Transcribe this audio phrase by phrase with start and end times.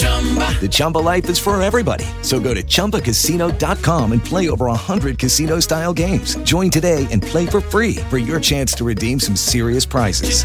[0.00, 2.04] The Chumba life is for everybody.
[2.22, 6.36] So go to ChumbaCasino.com and play over 100 casino style games.
[6.42, 10.44] Join today and play for free for your chance to redeem some serious prizes.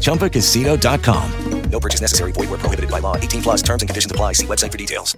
[0.00, 1.70] ChumbaCasino.com.
[1.70, 2.32] No purchase necessary.
[2.32, 3.16] Void were prohibited by law.
[3.16, 4.32] 18 plus terms and conditions apply.
[4.32, 5.16] See website for details.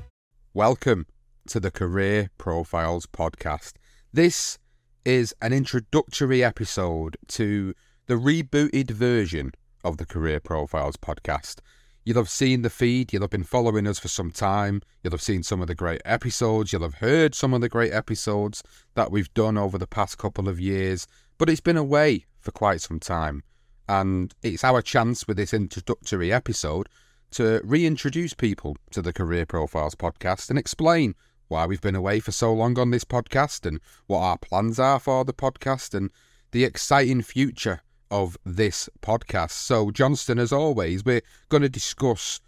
[0.55, 1.07] Welcome
[1.49, 3.75] to the Career Profiles podcast.
[4.13, 4.59] This
[5.05, 7.75] is an introductory episode to
[8.07, 9.53] the rebooted version
[9.85, 11.61] of the Career Profiles podcast.
[12.09, 15.21] You'll have seen the feed, you'll have been following us for some time, you'll have
[15.21, 18.63] seen some of the great episodes, you'll have heard some of the great episodes
[18.95, 22.81] that we've done over the past couple of years, but it's been away for quite
[22.81, 23.43] some time.
[23.91, 26.89] And it's our chance with this introductory episode
[27.33, 31.15] to reintroduce people to the Career Profiles podcast and explain
[31.49, 34.99] why we've been away for so long on this podcast and what our plans are
[34.99, 36.09] for the podcast and
[36.53, 39.53] the exciting future of this podcast.
[39.53, 42.41] So, Johnston, as always, we're going to discuss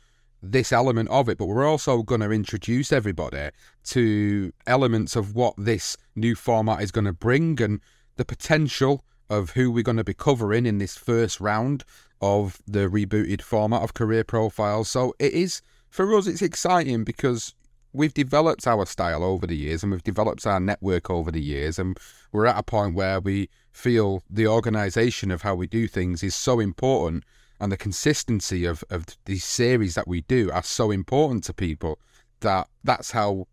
[0.42, 3.50] this element of it, but we're also going to introduce everybody
[3.84, 7.80] to elements of what this new format is going to bring and
[8.16, 11.84] the potential of who we're going to be covering in this first round
[12.20, 14.88] of the rebooted format of career profiles.
[14.88, 17.54] So it is for us it's exciting because
[17.92, 21.78] we've developed our style over the years and we've developed our network over the years
[21.78, 21.98] and
[22.32, 26.34] we're at a point where we feel the organization of how we do things is
[26.34, 27.24] so important
[27.60, 31.98] and the consistency of, of these series that we do are so important to people
[32.40, 33.46] that that's how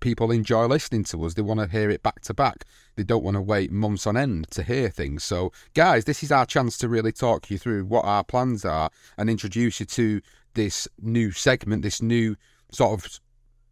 [0.00, 1.32] people enjoy listening to us.
[1.32, 2.64] They want to hear it back to back.
[2.94, 5.24] They don't want to wait months on end to hear things.
[5.24, 8.90] So, guys, this is our chance to really talk you through what our plans are
[9.16, 10.20] and introduce you to
[10.52, 12.36] this new segment, this new
[12.70, 13.18] sort of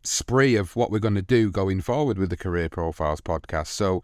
[0.04, 3.68] spree of what we're going to do going forward with the Career Profiles podcast.
[3.68, 4.02] So,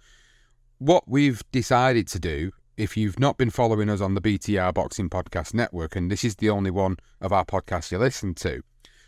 [0.78, 5.10] what we've decided to do, if you've not been following us on the BTR Boxing
[5.10, 8.62] Podcast Network, and this is the only one of our podcasts you listen to,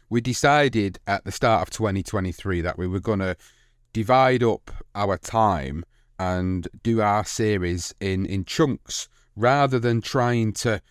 [0.08, 3.36] we decided at the start of 2023 that we were going to
[3.92, 5.84] divide up our time
[6.18, 10.82] and do our series in, in chunks rather than trying to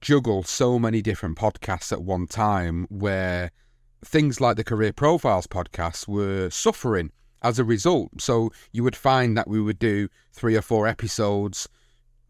[0.00, 3.52] juggle so many different podcasts at one time where
[4.04, 7.10] things like the Career Profiles podcast were suffering
[7.42, 8.20] as a result.
[8.20, 11.68] So you would find that we would do three or four episodes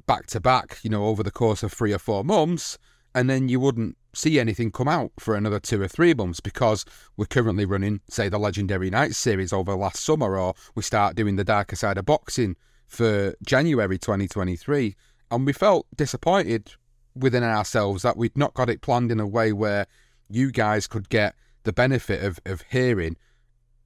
[0.07, 2.79] back to back, you know, over the course of three or four months,
[3.15, 6.85] and then you wouldn't see anything come out for another two or three months because
[7.17, 11.37] we're currently running, say, the Legendary Nights series over last summer, or we start doing
[11.37, 12.57] the Darker Side of Boxing
[12.87, 14.97] for January 2023.
[15.31, 16.73] And we felt disappointed
[17.15, 19.87] within ourselves that we'd not got it planned in a way where
[20.29, 21.35] you guys could get
[21.65, 23.17] the benefit of, of hearing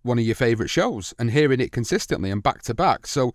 [0.02, 3.06] one of your favourite shows and hearing it consistently and back to back.
[3.06, 3.34] So,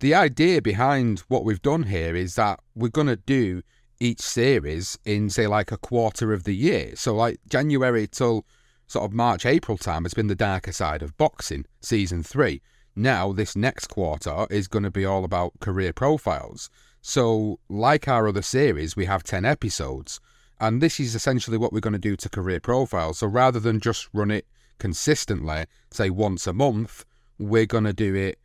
[0.00, 3.62] the idea behind what we've done here is that we're going to do
[4.00, 6.92] each series in, say, like a quarter of the year.
[6.94, 8.46] So, like January till
[8.86, 12.62] sort of March, April time has been the darker side of boxing, season three.
[12.94, 16.70] Now, this next quarter is going to be all about career profiles.
[17.00, 20.20] So, like our other series, we have 10 episodes.
[20.60, 23.18] And this is essentially what we're going to do to career profiles.
[23.18, 24.46] So, rather than just run it
[24.78, 27.04] consistently, say once a month,
[27.38, 28.38] we're going to do it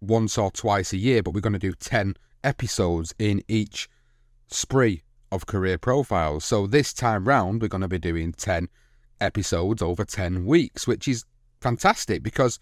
[0.00, 3.88] once or twice a year, but we're going to do 10 episodes in each
[4.48, 6.44] spree of career profiles.
[6.44, 8.68] So this time round, we're going to be doing 10
[9.20, 11.24] episodes over 10 weeks, which is
[11.60, 12.58] fantastic because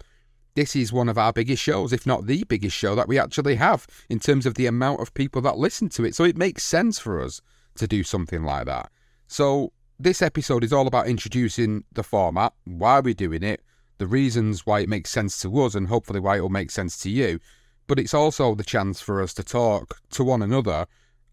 [0.55, 3.55] this is one of our biggest shows, if not the biggest show that we actually
[3.55, 6.15] have in terms of the amount of people that listen to it.
[6.15, 7.41] So it makes sense for us
[7.77, 8.91] to do something like that.
[9.29, 13.63] So this episode is all about introducing the format, why we're doing it,
[13.99, 16.99] the reasons why it makes sense to us, and hopefully why it will make sense
[17.01, 17.39] to you.
[17.87, 20.87] But it's also the chance for us to talk to one another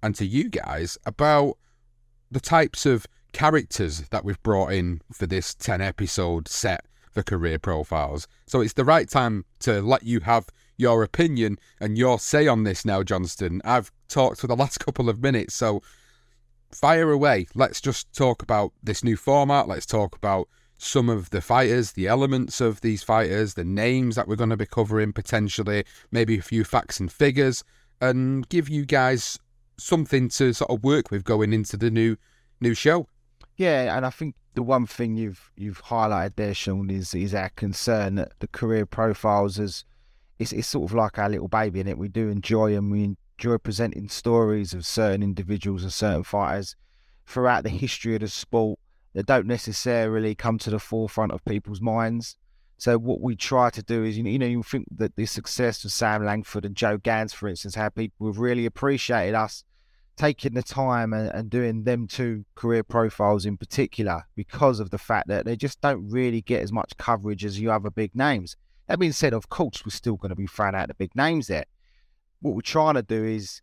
[0.04, 1.58] and to you guys about
[2.30, 7.60] the types of characters that we've brought in for this 10 episode set for career
[7.60, 8.28] profiles.
[8.48, 12.64] So it's the right time to let you have your opinion and your say on
[12.64, 13.62] this now, Johnston.
[13.64, 15.82] I've talked for the last couple of minutes, so
[16.72, 17.48] fire away.
[17.56, 19.68] Let's just talk about this new format.
[19.68, 20.48] Let's talk about
[20.78, 24.58] some of the fighters, the elements of these fighters, the names that we're going to
[24.58, 27.64] be covering potentially, maybe a few facts and figures,
[28.00, 29.40] and give you guys
[29.78, 32.16] something to sort of work with going into the new
[32.62, 33.08] new show.
[33.56, 37.50] Yeah, and I think the one thing you've you've highlighted there, Sean, is is our
[37.50, 39.84] concern that the career profiles is
[40.40, 41.98] it's, it's sort of like our little baby in it.
[41.98, 42.90] We do enjoy them.
[42.90, 46.76] We enjoy presenting stories of certain individuals and certain fighters
[47.26, 48.80] throughout the history of the sport
[49.14, 52.36] that don't necessarily come to the forefront of people's minds.
[52.78, 55.26] So what we try to do is, you know, you know, you think that the
[55.26, 59.64] success of Sam Langford and Joe Gans, for instance, how people have really appreciated us
[60.16, 64.98] taking the time and, and doing them two career profiles in particular because of the
[64.98, 68.56] fact that they just don't really get as much coverage as you other big names.
[68.88, 71.48] That being said, of course, we're still going to be throwing out the big names
[71.48, 71.66] there.
[72.42, 73.62] What we're trying to do is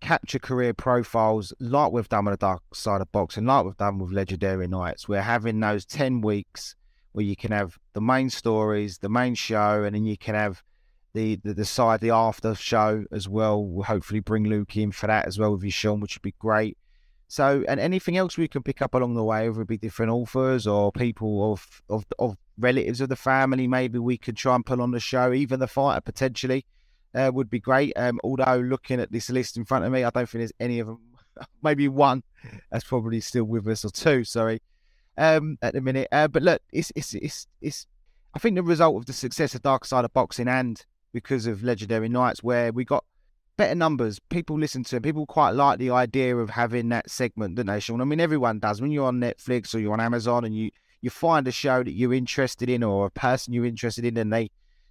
[0.00, 3.98] capture career profiles like we've done with the Dark Side of Boxing, like we've done
[3.98, 5.06] with Legendary Nights.
[5.06, 6.74] We're having those 10 weeks
[7.12, 10.62] where you can have the main stories, the main show, and then you can have
[11.12, 13.62] the, the, the side, the after show as well.
[13.62, 16.34] We'll hopefully bring Luke in for that as well with you, Sean, which would be
[16.38, 16.78] great.
[17.28, 20.10] So, and anything else we can pick up along the way, whether it be different
[20.10, 24.64] authors or people of, of, of relatives of the family, maybe we could try and
[24.64, 26.64] pull on the show, even the fighter potentially.
[27.14, 27.92] Uh, would be great.
[27.96, 30.78] Um, although looking at this list in front of me, I don't think there's any
[30.78, 31.00] of them.
[31.62, 32.22] Maybe one
[32.70, 34.24] that's probably still with us, or two.
[34.24, 34.62] Sorry,
[35.18, 36.08] um, at the minute.
[36.12, 37.86] Uh, but look, it's it's it's it's.
[38.32, 40.80] I think the result of the success of Dark Side of Boxing and
[41.12, 43.04] because of Legendary Nights, where we got
[43.60, 44.18] better numbers.
[44.30, 45.02] People listen to it.
[45.02, 48.00] People quite like the idea of having that segment, don't they, Sean?
[48.00, 48.80] I mean, everyone does.
[48.80, 50.70] When you're on Netflix or you're on Amazon and you,
[51.02, 54.32] you find a show that you're interested in or a person you're interested in and
[54.32, 54.50] they,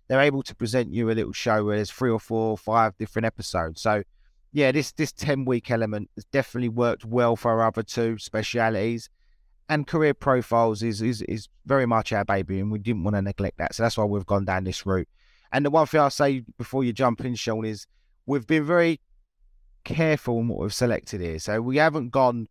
[0.09, 2.97] they're able to present you a little show where there's three or four or five
[2.97, 3.79] different episodes.
[3.79, 4.03] So,
[4.51, 9.09] yeah, this this 10 week element has definitely worked well for our other two specialities.
[9.69, 13.21] And career profiles is, is, is very much our baby, and we didn't want to
[13.21, 13.75] neglect that.
[13.75, 15.07] So that's why we've gone down this route.
[15.51, 17.85] And the one thing I'll say before you jump in, Sean, is
[18.25, 18.99] we've been very
[19.83, 21.37] careful in what we've selected here.
[21.37, 22.47] So we haven't gone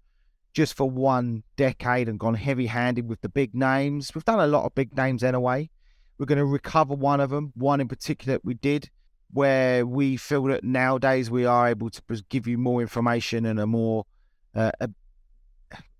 [0.52, 4.14] just for one decade and gone heavy handed with the big names.
[4.14, 5.70] We've done a lot of big names anyway.
[6.18, 8.90] We're going to recover one of them, one in particular we did,
[9.32, 13.66] where we feel that nowadays we are able to give you more information and a
[13.66, 14.04] more,
[14.54, 14.90] uh, a,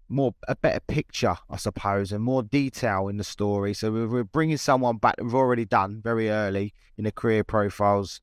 [0.09, 3.75] more a better picture, I suppose, and more detail in the story.
[3.75, 8.21] So we're bringing someone back that we've already done very early in the career profiles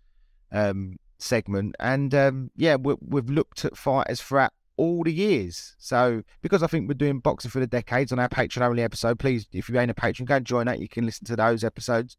[0.52, 5.76] um, segment, and um, yeah, we, we've looked at fighters throughout all the years.
[5.78, 9.20] So because I think we're doing boxing for the decades on our Patreon only episode,
[9.20, 10.80] please, if you ain't a patron, go and join that.
[10.80, 12.18] You can listen to those episodes.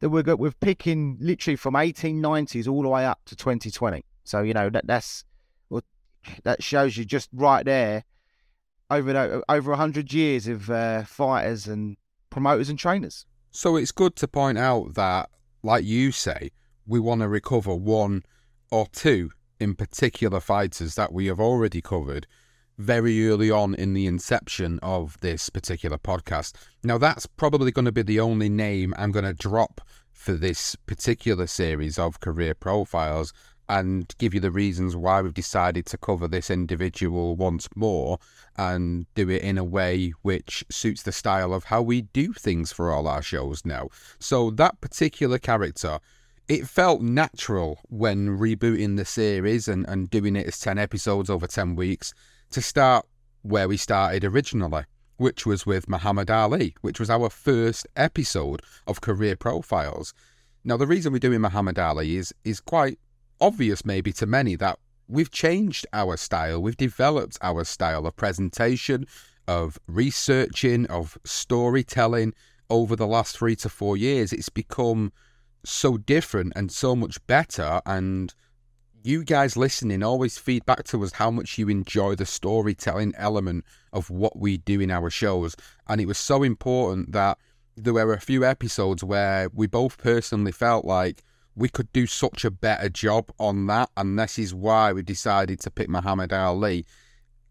[0.00, 4.04] That we're we're picking literally from 1890s all the way up to 2020.
[4.24, 5.24] So you know that that's
[6.44, 8.04] that shows you just right there
[8.90, 11.96] over over hundred years of uh, fighters and
[12.30, 13.26] promoters and trainers.
[13.50, 15.30] So it's good to point out that,
[15.62, 16.52] like you say,
[16.86, 18.24] we want to recover one
[18.70, 19.30] or two
[19.62, 22.26] in particular fighters that we have already covered
[22.78, 26.54] very early on in the inception of this particular podcast.
[26.82, 29.80] Now, that's probably going to be the only name I'm going to drop
[30.12, 33.32] for this particular series of career profiles
[33.68, 38.18] and give you the reasons why we've decided to cover this individual once more
[38.56, 42.72] and do it in a way which suits the style of how we do things
[42.72, 43.88] for all our shows now.
[44.18, 46.00] So, that particular character
[46.48, 51.46] it felt natural when rebooting the series and, and doing it as 10 episodes over
[51.46, 52.14] 10 weeks
[52.50, 53.06] to start
[53.42, 54.84] where we started originally,
[55.16, 60.14] which was with Muhammad Ali, which was our first episode of Career Profiles.
[60.64, 62.98] Now, the reason we're doing Muhammad Ali is, is quite
[63.40, 69.06] obvious, maybe to many, that we've changed our style, we've developed our style of presentation,
[69.48, 72.32] of researching, of storytelling
[72.70, 74.32] over the last three to four years.
[74.32, 75.12] It's become
[75.64, 77.80] so different and so much better.
[77.86, 78.34] And
[79.02, 83.64] you guys listening always feed back to us how much you enjoy the storytelling element
[83.92, 85.56] of what we do in our shows.
[85.88, 87.38] And it was so important that
[87.76, 91.22] there were a few episodes where we both personally felt like
[91.54, 93.90] we could do such a better job on that.
[93.96, 96.86] And this is why we decided to pick Muhammad Ali.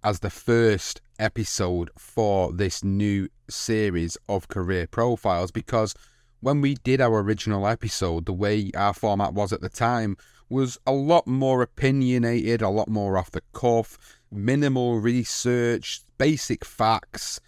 [0.03, 5.93] as the first episode for this new series of career profiles because
[6.41, 10.17] when we did our original episode, the way our format was at the time
[10.49, 13.97] was a lot more opinionated, a lot more off the cuff,
[14.31, 17.39] minimal research, basic facts,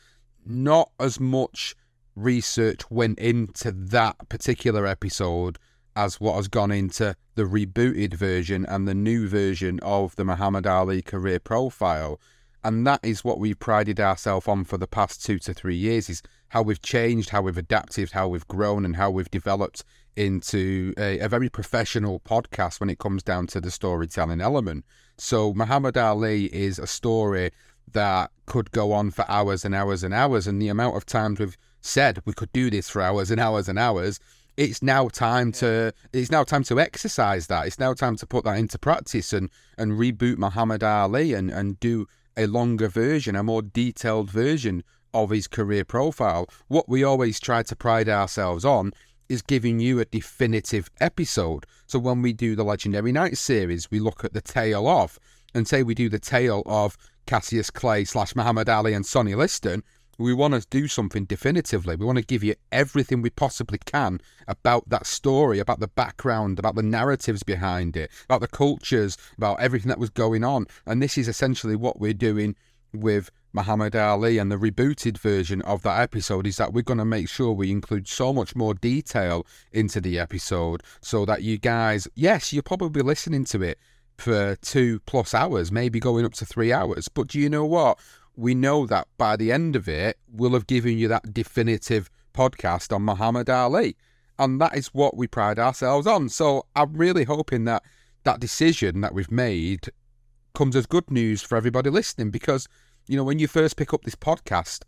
[0.45, 1.75] not as much
[2.15, 5.57] research went into that particular episode
[5.95, 10.65] as what has gone into the rebooted version and the new version of the Muhammad
[10.65, 12.19] Ali career profile.
[12.63, 16.09] And that is what we've prided ourselves on for the past two to three years
[16.09, 16.21] is
[16.53, 19.83] how we've changed, how we've adapted, how we've grown, and how we've developed
[20.15, 24.85] into a, a very professional podcast when it comes down to the storytelling element.
[25.17, 27.49] So Muhammad Ali is a story
[27.91, 30.45] that could go on for hours and hours and hours.
[30.45, 33.67] And the amount of times we've said we could do this for hours and hours
[33.67, 34.19] and hours,
[34.55, 37.65] it's now time to it's now time to exercise that.
[37.65, 41.79] It's now time to put that into practice and and reboot Muhammad Ali and and
[41.79, 42.05] do
[42.37, 44.83] a longer version, a more detailed version
[45.13, 46.47] of his career profile.
[46.67, 48.93] What we always try to pride ourselves on
[49.29, 51.65] is giving you a definitive episode.
[51.87, 55.19] So when we do the Legendary Nights series, we look at the tale of,
[55.53, 59.83] and say we do the tale of Cassius Clay slash Muhammad Ali and Sonny Liston,
[60.19, 61.95] we want to do something definitively.
[61.95, 66.59] We want to give you everything we possibly can about that story, about the background,
[66.59, 70.67] about the narratives behind it, about the cultures, about everything that was going on.
[70.85, 72.55] And this is essentially what we're doing
[72.93, 77.05] with Muhammad Ali and the rebooted version of that episode is that we're going to
[77.05, 82.07] make sure we include so much more detail into the episode so that you guys,
[82.15, 83.79] yes, you're probably listening to it
[84.17, 87.07] for two plus hours, maybe going up to three hours.
[87.07, 87.99] But do you know what?
[88.35, 92.93] we know that by the end of it, we'll have given you that definitive podcast
[92.93, 93.95] on Muhammad Ali.
[94.39, 96.29] And that is what we pride ourselves on.
[96.29, 97.83] So I'm really hoping that
[98.23, 99.89] that decision that we've made
[100.55, 102.67] comes as good news for everybody listening because,
[103.07, 104.83] you know, when you first pick up this podcast,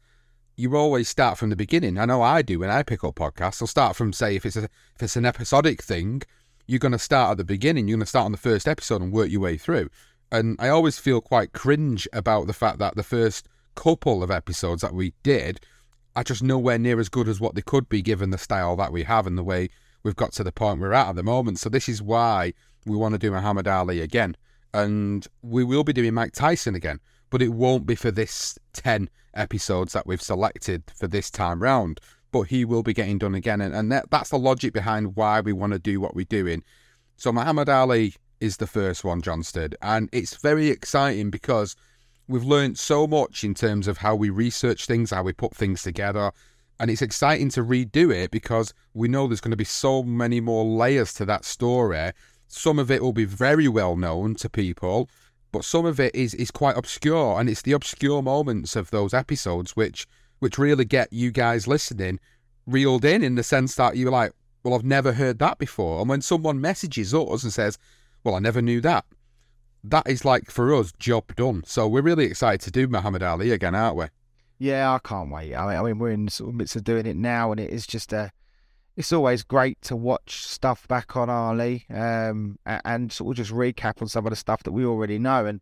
[0.56, 1.98] you always start from the beginning.
[1.98, 3.62] I know I do when I pick up podcasts.
[3.62, 6.22] I'll start from, say, if it's, a, if it's an episodic thing,
[6.68, 7.88] you're going to start at the beginning.
[7.88, 9.90] You're going to start on the first episode and work your way through.
[10.32, 14.82] And I always feel quite cringe about the fact that the first couple of episodes
[14.82, 15.60] that we did
[16.16, 18.92] are just nowhere near as good as what they could be given the style that
[18.92, 19.70] we have and the way
[20.04, 21.60] we've got to the point we're at at the moment.
[21.60, 22.54] So this is why
[22.86, 24.36] we want to do Muhammad Ali again.
[24.74, 29.10] And we will be doing Mike Tyson again, but it won't be for this 10
[29.34, 32.00] episodes that we've selected for this time round.
[32.32, 33.62] But he will be getting done again.
[33.62, 36.64] And, and that, that's the logic behind why we want to do what we're doing.
[37.18, 39.74] So Muhammad Ali is the first one, Johnston.
[39.82, 41.76] And it's very exciting because
[42.28, 45.84] we've learned so much in terms of how we research things, how we put things
[45.84, 46.32] together.
[46.80, 50.42] And it's exciting to redo it because we know there's going to be so many
[50.42, 52.12] more layers to that story.
[52.48, 55.10] Some of it will be very well known to people,
[55.56, 57.40] but some of it is, is quite obscure.
[57.40, 60.06] And it's the obscure moments of those episodes which
[60.40, 62.20] which really get you guys listening
[62.68, 64.34] reeled in in the sense that you're like,
[64.64, 66.02] well, I've never heard that before.
[66.02, 67.78] And when someone messages us and says,
[68.26, 69.06] well, I never knew that.
[69.82, 71.64] That is like for us, job done.
[71.66, 74.08] So we're really excited to do Muhammad Ali again, aren't we?
[74.60, 75.56] Yeah, I can't wait.
[75.56, 77.88] I mean, I mean we're in of midst of doing it now, and it is
[77.88, 78.32] just a.
[78.98, 84.02] It's always great to watch stuff back on Ali, um, and sort of just recap
[84.02, 85.62] on some of the stuff that we already know, and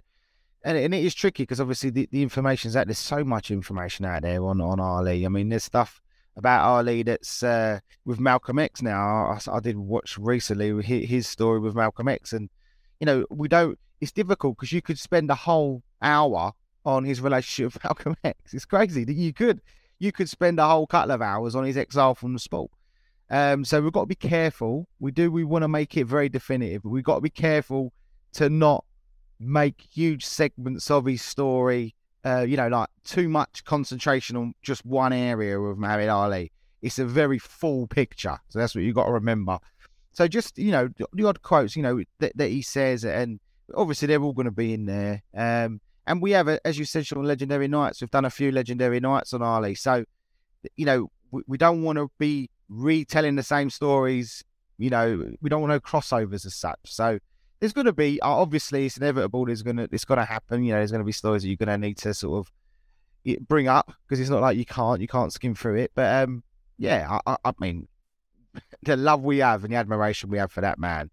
[0.64, 2.88] and, and it is tricky because obviously the, the information's out.
[2.88, 5.26] There's so much information out there on on Ali.
[5.26, 6.00] I mean, there's stuff
[6.36, 9.00] about Ali that's uh, with Malcolm X now.
[9.00, 12.50] I, I, did watch recently his story with Malcolm X, and
[13.00, 13.78] you know we don't.
[14.00, 16.54] It's difficult because you could spend a whole hour
[16.86, 18.54] on his relationship with Malcolm X.
[18.54, 19.62] It's crazy that you could
[20.00, 22.72] you could spend a whole couple of hours on his exile from the sport.
[23.30, 24.88] Um, so we've got to be careful.
[25.00, 25.32] We do.
[25.32, 26.84] We want to make it very definitive.
[26.84, 27.94] We've got to be careful
[28.34, 28.86] to not
[29.40, 34.86] make huge segments of his story uh, you know, like too much concentration on just
[34.86, 36.52] one area of Muhammad Ali.
[36.82, 38.38] It's a very full picture.
[38.50, 39.60] So that's what you've got to remember.
[40.14, 43.40] So just, you know, the odd quotes, you know, that, that he says, and
[43.76, 45.24] obviously they're all going to be in there.
[45.36, 48.02] Um, and we have, a, as you said, Sean, Legendary Nights.
[48.02, 49.76] We've done a few Legendary Nights on Ali.
[49.76, 50.06] So,
[50.76, 54.44] you know, we, we don't want to be retelling the same stories.
[54.78, 56.80] You know, we don't want no crossovers as such.
[56.86, 57.20] So,
[57.60, 59.46] there's going to be uh, obviously it's inevitable.
[59.46, 60.64] There's going to it's going to happen.
[60.64, 62.52] You know, there's going to be stories that you're going to need to sort of
[63.48, 65.92] bring up because it's not like you can't you can't skim through it.
[65.96, 66.44] But um,
[66.78, 67.88] yeah, I, I mean,
[68.84, 71.10] the love we have and the admiration we have for that man,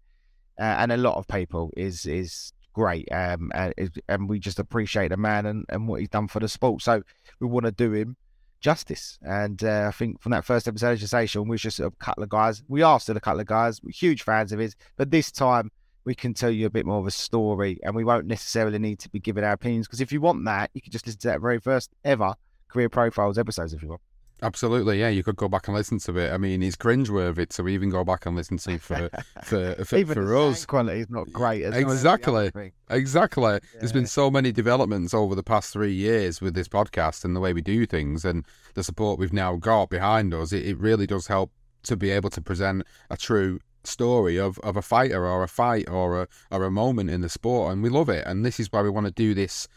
[0.59, 3.09] uh, and a lot of people is is great.
[3.11, 3.73] Um, and,
[4.07, 6.81] and we just appreciate the man and, and what he's done for the sport.
[6.81, 7.01] So
[7.39, 8.17] we want to do him
[8.61, 9.19] justice.
[9.21, 12.23] And uh, I think from that first episode of Sensation, we was just a couple
[12.23, 12.63] of guys.
[12.67, 13.81] We are still a couple of guys.
[13.83, 15.71] We're huge fans of his, but this time
[16.05, 18.99] we can tell you a bit more of a story, and we won't necessarily need
[18.99, 19.87] to be giving our opinions.
[19.87, 22.33] Because if you want that, you can just listen to that very first ever
[22.69, 24.01] career profiles episodes if you want.
[24.43, 25.09] Absolutely, yeah.
[25.09, 26.31] You could go back and listen to it.
[26.33, 29.09] I mean, it's cringeworthy to even go back and listen to for
[29.43, 30.65] for for, Even for us.
[30.65, 31.61] quality is not great.
[31.63, 32.51] Exactly.
[32.89, 33.59] Exactly.
[33.79, 37.39] There's been so many developments over the past three years with this podcast and the
[37.39, 38.43] way we do things and
[38.73, 40.51] the support we've now got behind us.
[40.51, 41.51] It, it really does help
[41.83, 45.89] to be able to present a true story of, of a fighter or a fight
[45.89, 48.71] or a or a moment in the sport and we love it and this is
[48.71, 49.67] why we want to do this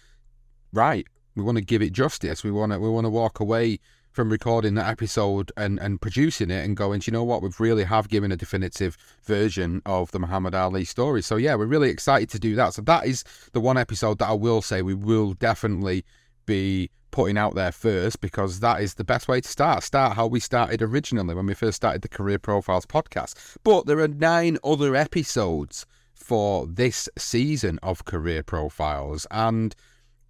[0.75, 3.79] right we want to give it justice we want to we want to walk away
[4.15, 7.59] from recording that episode and, and producing it and going, "Do you know what, we've
[7.59, 11.21] really have given a definitive version of the Muhammad Ali story.
[11.21, 12.75] So yeah, we're really excited to do that.
[12.75, 16.05] So that is the one episode that I will say we will definitely
[16.47, 19.83] be putting out there first because that is the best way to start.
[19.83, 23.57] Start how we started originally when we first started the Career Profiles podcast.
[23.65, 29.75] But there are nine other episodes for this season of Career Profiles and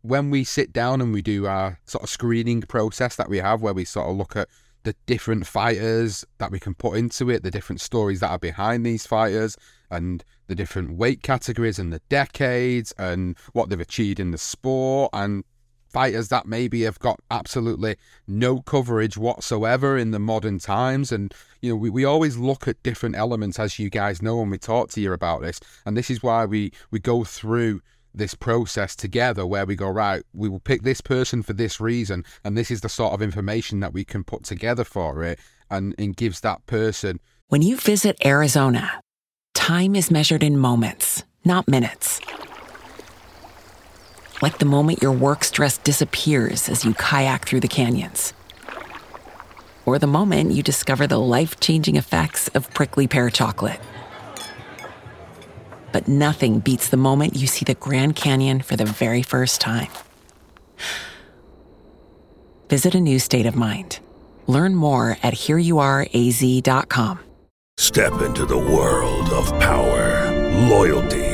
[0.05, 3.63] when we sit down and we do our sort of screening process that we have,
[3.63, 4.49] where we sort of look at
[4.83, 8.85] the different fighters that we can put into it, the different stories that are behind
[8.85, 9.57] these fighters,
[9.91, 15.09] and the different weight categories and the decades, and what they've achieved in the sport,
[15.15, 15.43] and
[15.89, 17.97] fighters that maybe have got absolutely
[18.27, 21.13] no coverage whatsoever in the modern times.
[21.13, 21.33] And,
[21.63, 24.59] you know, we, we always look at different elements, as you guys know, when we
[24.59, 25.61] talk to you about this.
[25.87, 27.81] And this is why we, we go through
[28.15, 32.25] this process together where we go right we will pick this person for this reason
[32.45, 35.39] and this is the sort of information that we can put together for it
[35.71, 37.19] and it gives that person
[37.49, 39.01] When you visit Arizona,
[39.53, 42.21] time is measured in moments, not minutes.
[44.41, 48.33] Like the moment your work stress disappears as you kayak through the canyons.
[49.87, 53.79] Or the moment you discover the life changing effects of prickly pear chocolate.
[55.95, 59.87] But nothing beats the moment you see the Grand Canyon for the very first time.
[62.69, 64.01] Visit a new state of mind.
[64.49, 67.21] Learn more at hereyouareaz.com.
[67.77, 70.33] Step into the world of power,
[70.69, 71.34] loyalty,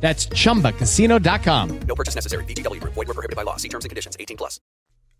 [0.00, 1.80] That's chumbacasino.com.
[1.80, 2.44] No purchase necessary.
[2.44, 2.94] VGW Group.
[2.94, 3.56] Void were prohibited by law.
[3.56, 4.16] See terms and conditions.
[4.20, 4.60] 18 plus.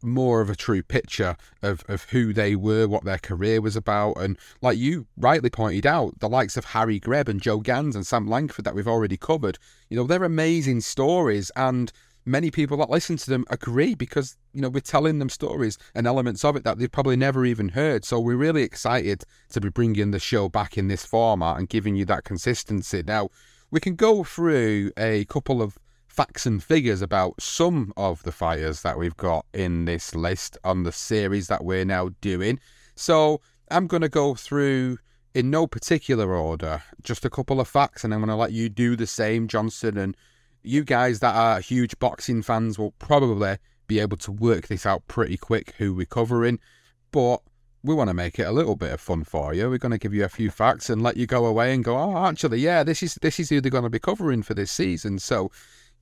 [0.02, 4.12] more of a true picture of, of who they were, what their career was about.
[4.14, 8.06] And like you rightly pointed out, the likes of Harry Greb and Joe Gans and
[8.06, 9.58] Sam Langford that we've already covered,
[9.88, 11.50] you know, they're amazing stories.
[11.56, 11.90] And
[12.24, 16.06] many people that listen to them agree because, you know, we're telling them stories and
[16.06, 18.04] elements of it that they've probably never even heard.
[18.04, 21.96] So we're really excited to be bringing the show back in this format and giving
[21.96, 23.02] you that consistency.
[23.06, 23.30] Now,
[23.76, 25.76] we can go through a couple of
[26.08, 30.84] facts and figures about some of the fighters that we've got in this list on
[30.84, 32.58] the series that we're now doing.
[32.94, 34.96] So I'm going to go through
[35.34, 38.70] in no particular order, just a couple of facts, and I'm going to let you
[38.70, 39.98] do the same, Johnson.
[39.98, 40.16] And
[40.62, 43.58] you guys that are huge boxing fans will probably
[43.88, 46.60] be able to work this out pretty quick who we're covering.
[47.12, 47.42] But
[47.86, 49.70] we want to make it a little bit of fun for you.
[49.70, 51.96] We're going to give you a few facts and let you go away and go,
[51.96, 54.72] oh, actually, yeah, this is this is who they're going to be covering for this
[54.72, 55.18] season.
[55.18, 55.50] So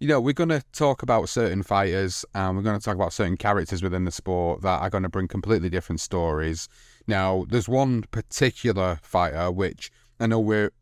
[0.00, 3.12] you know, we're going to talk about certain fighters and we're going to talk about
[3.12, 6.68] certain characters within the sport that are going to bring completely different stories.
[7.06, 10.72] Now, there's one particular fighter which I know we're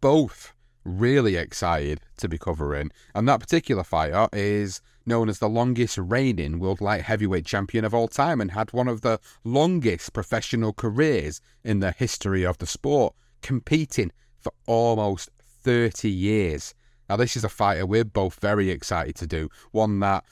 [0.00, 5.98] both really excited to be covering, and that particular fighter is known as the longest
[5.98, 10.72] reigning world light heavyweight champion of all time and had one of the longest professional
[10.72, 15.30] careers in the history of the sport, competing for almost
[15.62, 16.74] 30 years.
[17.08, 20.24] Now, this is a fighter we're both very excited to do, one that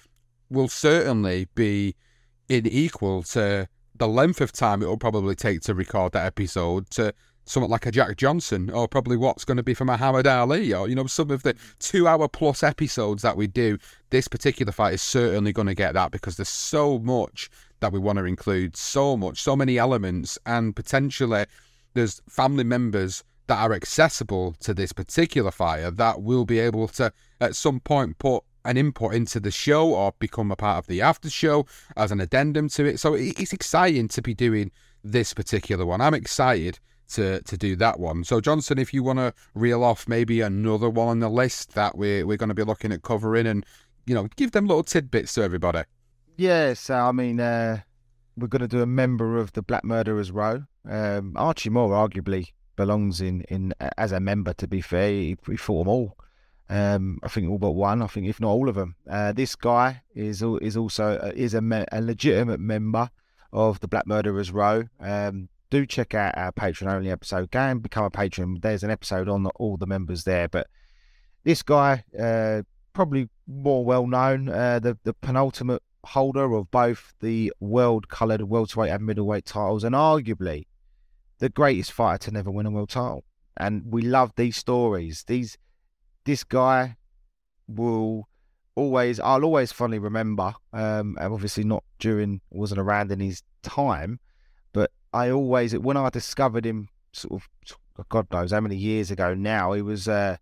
[0.48, 1.94] will certainly be
[2.48, 6.88] in equal to the length of time it will probably take to record that episode
[6.90, 7.12] to
[7.48, 10.88] something like a Jack Johnson, or probably what's going to be for Muhammad Ali, or
[10.88, 13.78] you know, some of the two-hour plus episodes that we do.
[14.11, 17.98] This particular fight is certainly going to get that because there's so much that we
[17.98, 21.46] want to include, so much, so many elements, and potentially
[21.94, 27.12] there's family members that are accessible to this particular fighter that will be able to
[27.40, 31.00] at some point put an input into the show or become a part of the
[31.00, 31.64] after show
[31.96, 33.00] as an addendum to it.
[33.00, 34.70] So it's exciting to be doing
[35.02, 36.02] this particular one.
[36.02, 36.78] I'm excited
[37.11, 38.25] to to do that one.
[38.25, 41.97] So Johnson, if you want to reel off maybe another one on the list that
[41.97, 43.64] we're we're going to be looking at covering, and
[44.07, 45.83] you know, give them little tidbits to everybody.
[46.37, 47.81] Yeah, so I mean, uh,
[48.37, 50.64] we're going to do a member of the Black Murderers Row.
[50.88, 54.53] Um, Archie Moore arguably belongs in in as a member.
[54.55, 56.16] To be fair, he, he fought them all.
[56.71, 58.03] Um, I think all but one.
[58.03, 58.94] I think if not all of them.
[59.09, 63.11] Uh, this guy is is also uh, is a, me- a legitimate member
[63.53, 64.85] of the Black Murderers Row.
[65.01, 67.50] Um, do check out our Patreon only episode.
[67.50, 68.59] Go and become a patron.
[68.61, 70.48] There's an episode on all the members there.
[70.48, 70.68] But
[71.44, 77.52] this guy, uh, probably more well known, uh, the the penultimate holder of both the
[77.61, 80.66] world coloured welterweight and middleweight titles, and arguably
[81.38, 83.24] the greatest fighter to never win a world title.
[83.57, 85.24] And we love these stories.
[85.26, 85.59] These
[86.24, 86.96] this guy
[87.66, 88.28] will
[88.74, 90.54] always I'll always fondly remember.
[90.72, 94.20] Um, obviously not during wasn't around in his time,
[95.12, 99.73] I always when I discovered him, sort of God knows how many years ago now,
[99.73, 100.37] he was uh,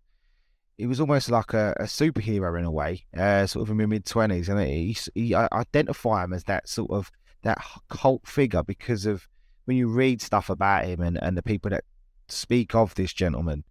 [0.77, 3.85] he was almost like a, a superhero in a way, uh, sort of in my
[3.85, 7.11] mid twenties, and he, he I identify him as that sort of
[7.43, 7.57] that
[7.89, 9.27] cult figure because of
[9.65, 11.83] when you read stuff about him and, and the people that
[12.27, 13.63] speak of this gentleman,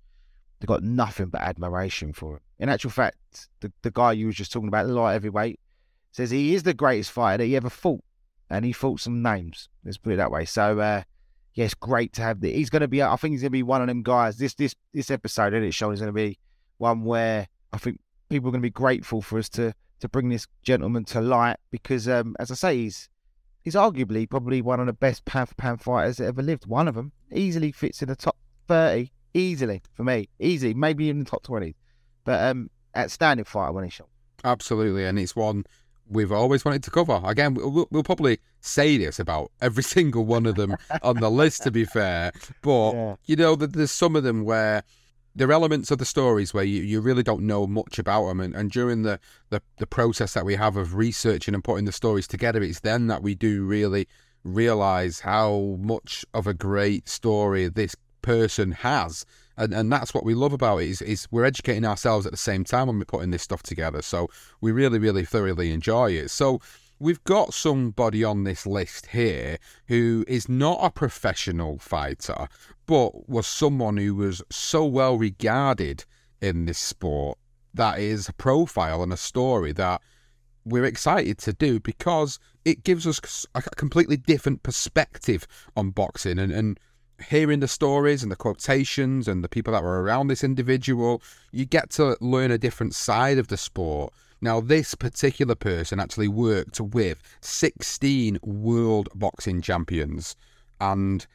[0.58, 2.40] they've got nothing but admiration for him.
[2.58, 5.60] In actual fact, the, the guy you were just talking about, the light heavyweight,
[6.12, 8.02] says he is the greatest fighter that he ever fought,
[8.50, 9.68] and he fought some names.
[9.84, 10.44] Let's put it that way.
[10.44, 11.02] So, uh,
[11.54, 12.52] yeah, great to have the.
[12.52, 13.02] He's going to be.
[13.02, 14.36] I think he's going to be one of them guys.
[14.36, 16.38] This this this episode, and it shown is going to be
[16.78, 20.28] one where I think people are going to be grateful for us to to bring
[20.28, 23.08] this gentleman to light because, um, as I say, he's
[23.62, 26.66] he's arguably probably one of the best pound for pound fighters that ever lived.
[26.66, 28.36] One of them easily fits in the top
[28.68, 31.74] thirty, easily for me, easy, maybe in the top twenty.
[32.24, 34.08] But um, outstanding fighter when he shot.
[34.44, 35.64] Absolutely, and it's one
[36.08, 37.20] we've always wanted to cover.
[37.24, 41.62] Again, we'll, we'll, probably say this about every single one of them on the list,
[41.64, 42.32] to be fair.
[42.62, 43.16] But yeah.
[43.26, 44.82] you know, there's some of them where
[45.34, 48.40] there are elements of the stories where you, you really don't know much about them,
[48.40, 51.92] and, and during the, the the process that we have of researching and putting the
[51.92, 54.08] stories together, it's then that we do really
[54.44, 60.34] realize how much of a great story this person has and and that's what we
[60.34, 63.30] love about it is, is we're educating ourselves at the same time when we're putting
[63.30, 64.02] this stuff together.
[64.02, 64.28] So
[64.60, 66.30] we really, really thoroughly enjoy it.
[66.30, 66.60] So
[66.98, 72.48] we've got somebody on this list here who is not a professional fighter,
[72.86, 76.04] but was someone who was so well regarded
[76.40, 77.38] in this sport
[77.74, 80.00] that is a profile and a story that
[80.64, 86.50] we're excited to do because it gives us a completely different perspective on boxing and,
[86.52, 86.80] and
[87.20, 91.64] hearing the stories and the quotations and the people that were around this individual, you
[91.64, 94.12] get to learn a different side of the sport.
[94.40, 100.36] Now, this particular person actually worked with 16 world boxing champions,
[100.80, 101.26] and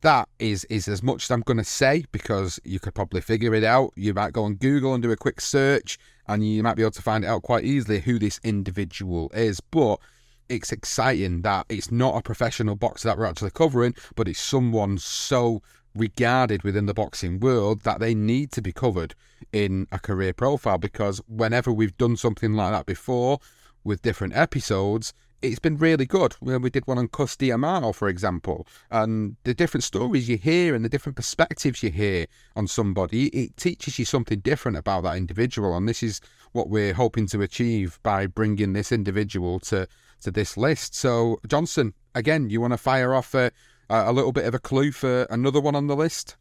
[0.00, 3.54] that is is as much as I'm going to say because you could probably figure
[3.54, 3.92] it out.
[3.96, 6.92] You might go on Google and do a quick search, and you might be able
[6.92, 9.60] to find out quite easily who this individual is.
[9.60, 10.00] But
[10.48, 14.98] it's exciting that it's not a professional boxer that we're actually covering, but it's someone
[14.98, 15.62] so
[15.94, 19.14] regarded within the boxing world that they need to be covered
[19.52, 23.38] in a career profile because whenever we've done something like that before
[23.84, 26.34] with different episodes, it's been really good.
[26.40, 30.74] When we did one on Cus D'Amato, for example, and the different stories you hear
[30.74, 35.16] and the different perspectives you hear on somebody, it teaches you something different about that
[35.16, 35.76] individual.
[35.76, 36.20] And this is
[36.52, 39.86] what we're hoping to achieve by bringing this individual to
[40.22, 40.94] to this list.
[40.94, 43.50] So, Johnson, again, you want to fire off a,
[43.88, 46.36] a little bit of a clue for another one on the list?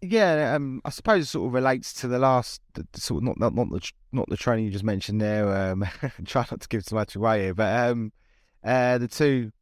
[0.00, 2.60] Yeah, um, I suppose it sort of relates to the last,
[2.94, 5.48] sort of not, not not the not the training you just mentioned there.
[5.54, 5.86] Um,
[6.24, 8.12] try not to give too much away here, but um,
[8.64, 9.52] uh, the two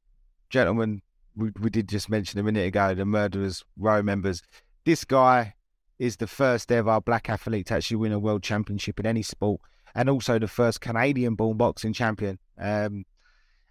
[0.48, 1.02] gentlemen
[1.36, 4.42] we we did just mention a minute ago, the murderers row members.
[4.84, 5.54] This guy
[5.98, 9.60] is the first ever black athlete to actually win a world championship in any sport,
[9.94, 12.38] and also the first Canadian-born boxing champion.
[12.58, 13.04] Um,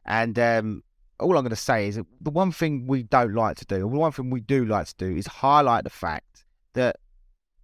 [0.09, 0.83] and um,
[1.19, 3.91] all I'm going to say is the one thing we don't like to do, or
[3.91, 6.43] the one thing we do like to do, is highlight the fact
[6.73, 6.97] that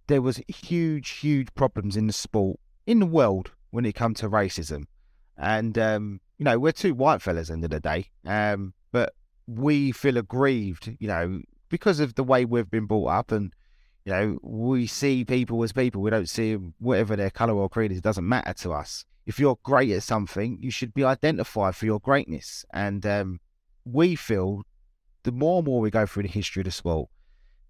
[0.06, 4.30] there was huge, huge problems in the sport, in the world, when it comes to
[4.30, 4.84] racism.
[5.36, 9.12] And, um, you know, we're two white fellas end of the day, um, but
[9.48, 13.52] we feel aggrieved, you know, because of the way we've been brought up and
[14.04, 16.00] you know, we see people as people.
[16.00, 19.04] We don't see whatever their colour or creed is, it doesn't matter to us.
[19.26, 22.64] If you're great at something, you should be identified for your greatness.
[22.72, 23.40] And um,
[23.84, 24.62] we feel
[25.24, 27.08] the more and more we go through the history of the sport,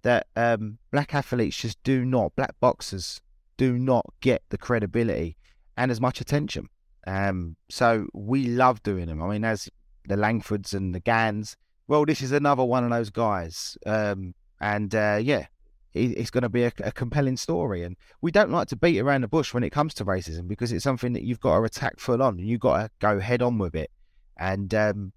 [0.02, 3.20] that um, black athletes just do not, black boxers
[3.56, 5.36] do not get the credibility
[5.76, 6.68] and as much attention.
[7.06, 9.22] Um, so we love doing them.
[9.22, 9.68] I mean, as
[10.06, 11.56] the Langfords and the Gans,
[11.88, 13.78] well, this is another one of those guys.
[13.86, 15.46] Um, and uh, yeah,
[15.96, 17.82] it's going to be a, a, compelling story.
[17.82, 20.72] And we don't like to beat around the bush when it comes to racism because
[20.72, 22.38] it's something that you've got to attack full on.
[22.38, 23.90] And you've got to go head on with it.
[24.36, 25.12] And um,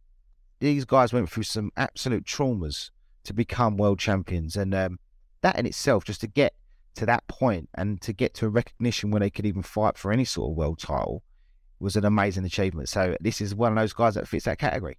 [0.59, 2.91] these guys went through some absolute traumas
[3.25, 4.55] to become world champions.
[4.55, 4.99] And um,
[5.41, 6.53] that in itself, just to get
[6.95, 10.11] to that point and to get to a recognition where they could even fight for
[10.11, 11.23] any sort of world title
[11.79, 12.89] was an amazing achievement.
[12.89, 14.97] So this is one of those guys that fits that category.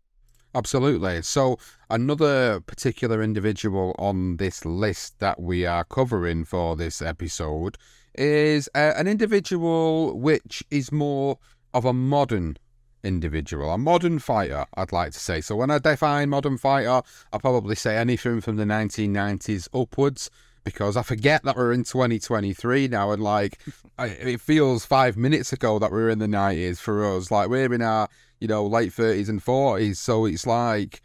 [0.55, 1.23] Absolutely.
[1.23, 1.59] So,
[1.89, 7.79] another particular individual on this list that we are covering for this episode
[8.17, 11.39] is uh, an individual which is more
[11.73, 12.57] of a modern
[13.05, 15.41] individual, a modern fighter, I'd like to say.
[15.41, 20.31] So, when I define modern fighter, I probably say anything from the 1990s upwards
[20.65, 23.59] because I forget that we're in 2023 now, and like
[23.99, 27.31] it feels five minutes ago that we were in the 90s for us.
[27.31, 28.09] Like we're in our
[28.41, 31.03] you know late 30s and 40s, so it's like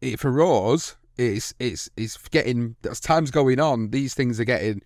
[0.00, 0.96] it for us.
[1.16, 3.90] It's it's it's getting as time's going on.
[3.90, 4.82] These things are getting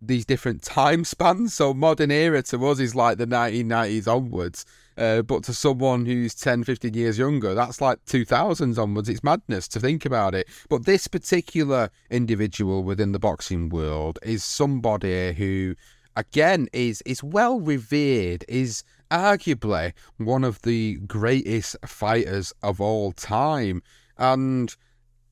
[0.00, 1.54] these different time spans.
[1.54, 4.64] So modern era to us is like the 1990s onwards.
[4.96, 9.08] Uh, but to someone who's 10, 15 years younger, that's like 2000s onwards.
[9.08, 10.48] It's madness to think about it.
[10.68, 15.76] But this particular individual within the boxing world is somebody who,
[16.16, 23.82] again, is is well revered, is arguably one of the greatest fighters of all time.
[24.16, 24.74] And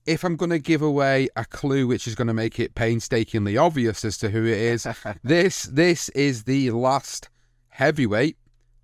[0.07, 3.57] if I'm going to give away a clue which is going to make it painstakingly
[3.57, 4.87] obvious as to who it is,
[5.25, 7.29] this this is the last
[7.69, 8.37] heavyweight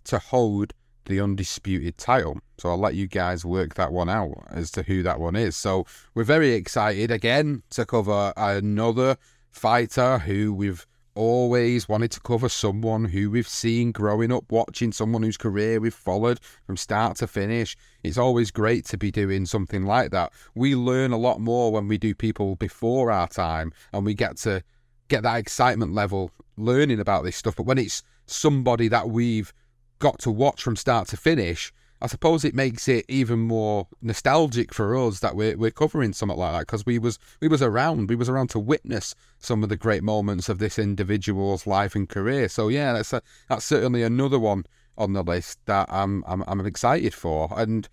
[0.04, 0.72] to hold
[1.06, 2.38] the undisputed title.
[2.58, 5.56] So I'll let you guys work that one out as to who that one is.
[5.56, 9.16] So we're very excited again to cover another
[9.50, 15.22] fighter who we've always wanted to cover someone who we've seen growing up watching someone
[15.22, 17.76] whose career we've followed from start to finish.
[18.02, 20.32] It's always great to be doing something like that.
[20.54, 24.36] We learn a lot more when we do people before our time and we get
[24.38, 24.62] to
[25.08, 27.56] get that excitement level learning about this stuff.
[27.56, 29.52] But when it's somebody that we've
[29.98, 34.74] got to watch from start to finish I suppose it makes it even more nostalgic
[34.74, 38.08] for us that we're we're covering something like that because we was we was around
[38.08, 42.08] we was around to witness some of the great moments of this individual's life and
[42.08, 42.48] career.
[42.48, 44.64] So yeah, that's a, that's certainly another one
[44.98, 47.48] on the list that I'm I'm I'm excited for.
[47.56, 47.88] And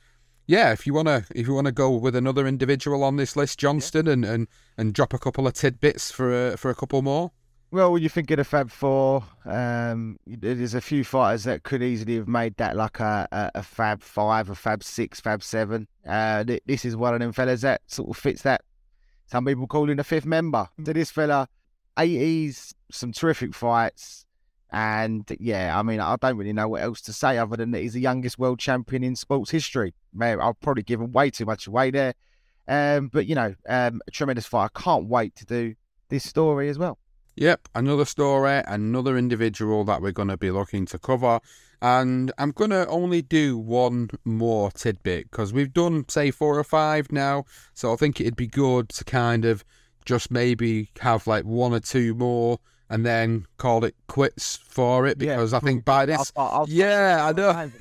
[0.48, 4.08] yeah, if you wanna if you wanna go with another individual on this list, Johnston,
[4.08, 4.14] yeah.
[4.14, 7.32] and, and and drop a couple of tidbits for a, for a couple more.
[7.72, 11.84] Well, when you think of the Fab Four, um, there's a few fighters that could
[11.84, 15.88] easily have made that like a, a, a Fab Five, a Fab Six, Fab Seven.
[16.08, 18.62] Uh, this is one of them fellas that sort of fits that.
[19.28, 20.68] Some people call him the fifth member.
[20.84, 20.94] To mm.
[20.96, 21.48] this fella,
[21.96, 24.26] 80s, some terrific fights.
[24.72, 27.82] And yeah, I mean, I don't really know what else to say other than that
[27.82, 29.94] he's the youngest world champion in sports history.
[30.12, 32.16] Man, I've probably given way too much away there.
[32.68, 34.72] Um, but you know, um, a tremendous fight.
[34.76, 35.76] I can't wait to do
[36.10, 36.98] this story as well.
[37.36, 41.40] Yep, another story, another individual that we're going to be looking to cover.
[41.82, 46.64] And I'm going to only do one more tidbit because we've done, say, four or
[46.64, 47.46] five now.
[47.74, 49.64] So I think it'd be good to kind of
[50.04, 55.18] just maybe have like one or two more and then called it quits for it
[55.18, 55.58] because yeah.
[55.58, 57.72] I think by this, I'll, I'll, yeah, I know.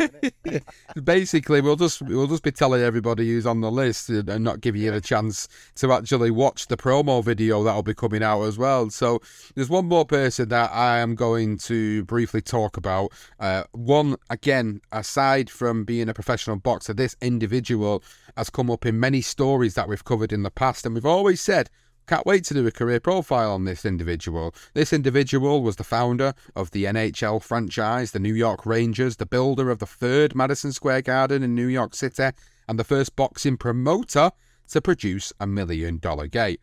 [1.03, 4.83] Basically, we'll just we'll just be telling everybody who's on the list and not giving
[4.83, 8.91] you the chance to actually watch the promo video that'll be coming out as well.
[8.91, 9.21] So
[9.55, 13.13] there's one more person that I am going to briefly talk about.
[13.41, 18.03] Uh, one again, aside from being a professional boxer, this individual
[18.37, 21.41] has come up in many stories that we've covered in the past, and we've always
[21.41, 21.71] said
[22.09, 24.55] can't wait to do a career profile on this individual.
[24.73, 29.71] This individual was the founder of the NHL franchise, the New York Rangers, the builder
[29.71, 32.31] of the third Madison Square Garden in New York City,
[32.67, 34.31] and the first boxing promoter
[34.71, 36.63] to produce a million dollar gate.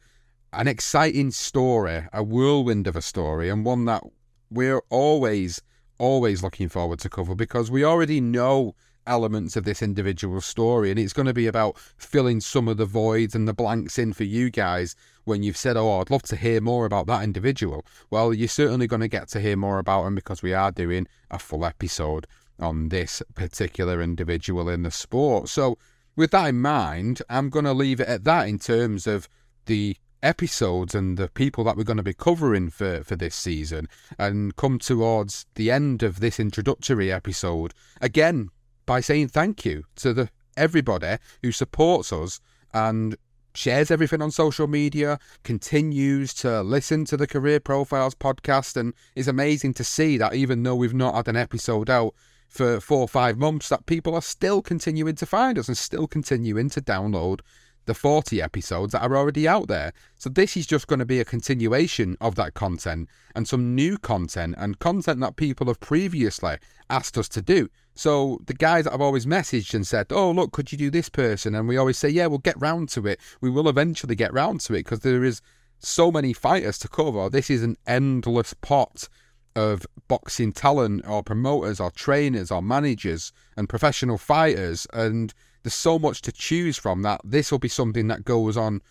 [0.52, 4.02] An exciting story, a whirlwind of a story, and one that
[4.50, 5.62] we're always,
[6.00, 8.74] always looking forward to cover because we already know
[9.06, 12.86] elements of this individual story, and it's going to be about filling some of the
[12.86, 14.96] voids and the blanks in for you guys
[15.26, 17.86] when you've said, Oh, I'd love to hear more about that individual.
[18.10, 21.08] Well, you're certainly going to get to hear more about him because we are doing
[21.30, 22.26] a full episode
[22.60, 25.50] on this particular individual in the sport.
[25.50, 25.78] So,
[26.16, 29.28] with that in mind, I'm going to leave it at that in terms of
[29.66, 33.88] the episodes and the people that we're going to be covering for, for this season
[34.18, 38.50] and come towards the end of this introductory episode again
[38.86, 42.40] by saying thank you to the everybody who supports us
[42.74, 43.16] and
[43.58, 49.28] shares everything on social media, continues to listen to the Career Profiles podcast, and is
[49.28, 52.14] amazing to see that even though we've not had an episode out
[52.50, 56.08] for four or five months, that people are still continuing to find us and still
[56.08, 57.42] continuing to download
[57.86, 59.94] the 40 episodes that are already out there.
[60.18, 63.98] So this is just going to be a continuation of that content and some new
[63.98, 66.58] content and content that people have previously
[66.90, 67.70] asked us to do.
[67.96, 71.10] So the guys that I've always messaged and said, "Oh, look, could you do this
[71.10, 73.20] person?" and we always say, "Yeah, we'll get round to it.
[73.42, 75.42] We will eventually get round to it because there is
[75.80, 77.30] so many fighters to cover.
[77.30, 79.08] This is an endless pot
[79.56, 85.98] of boxing talent or promoters or trainers or managers and professional fighters and there's so
[85.98, 88.82] much to choose from that this will be something that goes on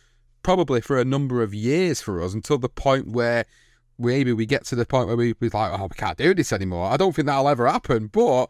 [0.43, 3.45] probably for a number of years for us until the point where
[3.99, 6.53] maybe we get to the point where we, we're like, oh, we can't do this
[6.53, 6.91] anymore.
[6.91, 8.47] I don't think that'll ever happen, but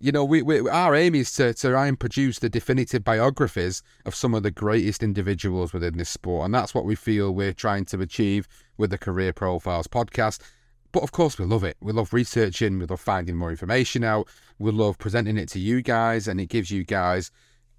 [0.00, 3.82] you know, we, we, our aim is to, to try and produce the definitive biographies
[4.04, 6.44] of some of the greatest individuals within this sport.
[6.44, 10.40] And that's what we feel we're trying to achieve with the Career Profiles podcast.
[10.92, 11.76] But of course, we love it.
[11.80, 15.82] We love researching, we love finding more information out, we love presenting it to you
[15.82, 17.30] guys, and it gives you guys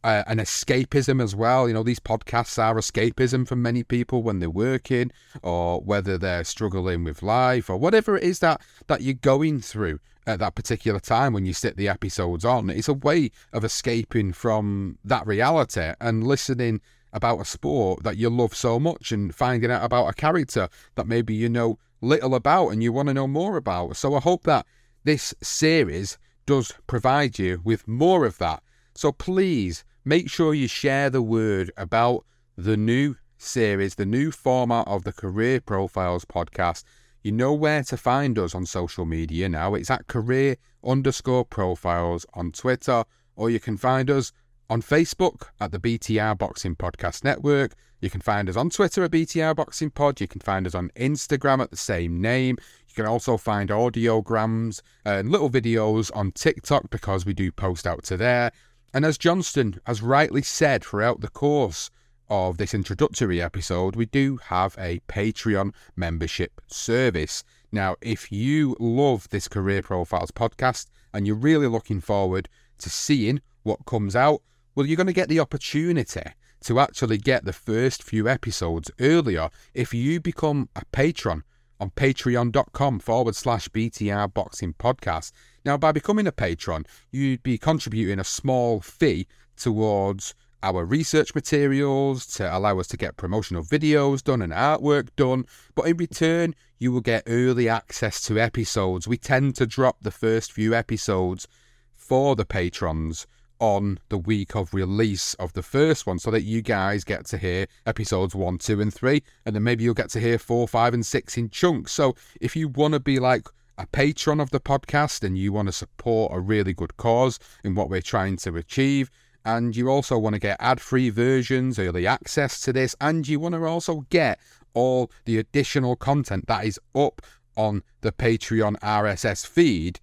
[0.04, 1.68] uh, an escapism as well.
[1.68, 5.12] You know, these podcasts are escapism for many people when they're working
[5.44, 10.00] or whether they're struggling with life or whatever it is that, that you're going through
[10.26, 12.70] at that particular time when you sit the episodes on.
[12.70, 16.82] It's a way of escaping from that reality and listening
[17.12, 21.08] about a sport that you love so much and finding out about a character that
[21.08, 23.98] maybe you know little about and you want to know more about.
[23.98, 24.66] So I hope that
[25.04, 28.62] this series does provide you with more of that.
[28.94, 32.26] So please make sure you share the word about
[32.58, 36.84] the new series, the new format of the Career Profiles podcast.
[37.24, 39.76] You know where to find us on social media now.
[39.76, 43.04] It's at career underscore profiles on Twitter,
[43.36, 44.32] or you can find us
[44.70, 47.74] on Facebook at the BTR Boxing Podcast Network.
[48.02, 50.22] You can find us on Twitter at BTR Boxing Pod.
[50.22, 52.58] You can find us on Instagram at the same name.
[52.88, 57.86] You can also find audiograms uh, and little videos on TikTok because we do post
[57.86, 58.52] out to there.
[58.94, 61.92] And as Johnston has rightly said throughout the course
[62.30, 67.44] of this introductory episode, we do have a Patreon membership service.
[67.72, 72.50] Now, if you love this Career Profiles podcast and you're really looking forward
[72.80, 74.42] to seeing what comes out,
[74.74, 76.24] well, you're going to get the opportunity
[76.62, 81.44] to actually get the first few episodes earlier if you become a patron
[81.80, 85.32] on patreon.com forward slash BTR Boxing Podcast.
[85.70, 92.26] Now, by becoming a patron, you'd be contributing a small fee towards our research materials
[92.38, 95.46] to allow us to get promotional videos done and artwork done.
[95.76, 99.08] But in return, you will get early access to episodes.
[99.08, 101.48] We tend to drop the first few episodes
[101.94, 103.28] for the patrons
[103.60, 107.38] on the week of release of the first one so that you guys get to
[107.38, 110.96] hear episodes one, two, and three, and then maybe you'll get to hear four, five,
[110.96, 111.92] and six in chunks.
[111.92, 113.48] So if you want to be like
[113.80, 117.74] a patron of the podcast and you want to support a really good cause in
[117.74, 119.10] what we're trying to achieve,
[119.46, 123.40] and you also want to get ad free versions, early access to this, and you
[123.40, 124.38] want to also get
[124.74, 127.22] all the additional content that is up
[127.56, 130.00] on the Patreon RSS feed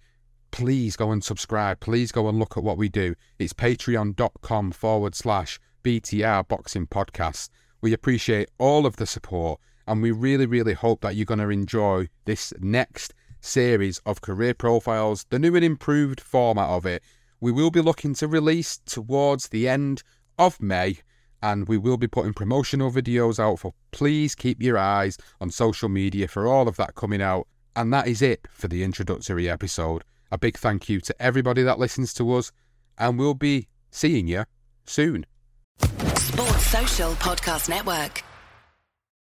[0.51, 1.79] please go and subscribe.
[1.79, 3.13] Please go and look at what we do.
[3.37, 7.49] It's patreon.com forward slash BTR Boxing Podcast.
[7.81, 11.49] We appreciate all of the support and we really, really hope that you're going to
[11.49, 17.03] enjoy this next series of career profiles, the new and improved format of it.
[17.39, 20.03] We will be looking to release towards the end
[20.37, 20.97] of May
[21.41, 25.89] and we will be putting promotional videos out for please keep your eyes on social
[25.89, 27.47] media for all of that coming out.
[27.75, 30.03] And that is it for the introductory episode.
[30.31, 32.51] A big thank you to everybody that listens to us,
[32.97, 34.45] and we'll be seeing you
[34.85, 35.25] soon.
[35.79, 38.23] Sports Social Podcast Network.